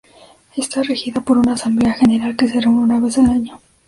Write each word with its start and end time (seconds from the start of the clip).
Está 0.57 0.81
regida 0.81 1.21
por 1.21 1.37
una 1.37 1.53
Asamblea 1.53 1.93
General, 1.93 2.35
que 2.35 2.47
se 2.47 2.59
reúne 2.59 2.81
una 2.95 2.99
vez 2.99 3.19
al 3.19 3.25
año. 3.29 3.61